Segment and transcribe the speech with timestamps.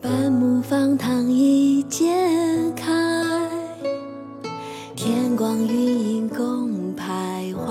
[0.00, 2.92] 半亩方塘一鉴开，
[4.94, 7.66] 天光云影共徘徊。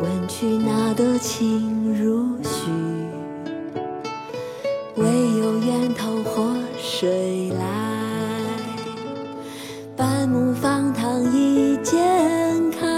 [0.00, 2.70] 问渠哪得清如许？
[4.96, 5.04] 唯
[5.38, 7.61] 有源头活水来。
[10.02, 12.02] 半亩方塘一鉴
[12.72, 12.88] 开，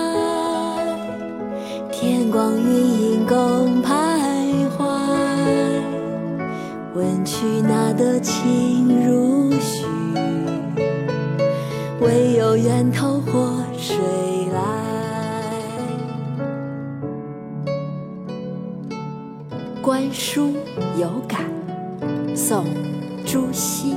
[1.92, 4.78] 天光云影共徘徊。
[6.94, 9.84] 问渠哪得清如许？
[12.00, 13.98] 唯有源头活水
[14.54, 14.62] 来。
[19.82, 20.54] 观书
[20.98, 21.42] 有感，
[22.34, 22.64] 宋·
[23.26, 23.94] 朱熹。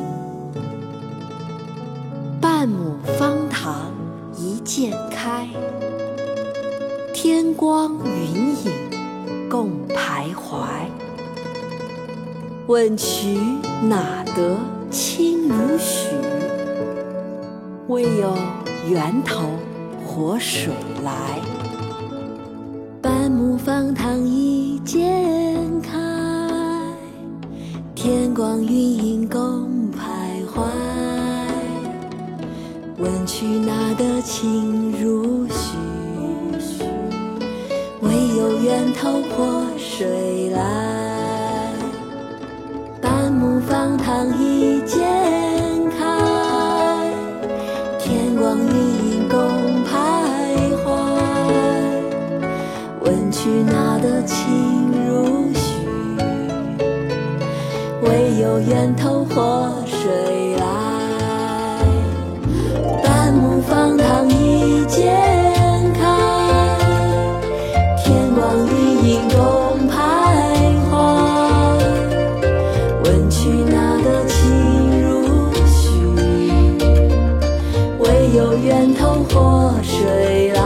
[4.68, 5.48] 渐开，
[7.14, 10.68] 天光云影共徘徊。
[12.68, 13.38] 问渠
[13.88, 14.58] 哪得
[14.92, 16.10] 清如许？
[17.88, 18.36] 为有
[18.90, 19.46] 源头
[20.06, 21.40] 活水来。
[23.02, 25.98] 半亩方塘一鉴开，
[27.96, 29.37] 天光云影共
[34.28, 35.78] 情如许？
[38.02, 41.72] 唯有源头活水来。
[43.02, 45.00] 半亩方塘一鉴
[45.98, 46.04] 开，
[48.00, 48.66] 天光云
[49.12, 49.40] 影共
[49.86, 49.96] 徘
[50.84, 50.86] 徊。
[53.00, 55.88] 问渠哪得清如许？
[58.02, 60.97] 唯有源头活水来。
[73.68, 75.90] 问渠哪得清如许？
[78.00, 80.57] 唯有源头活水。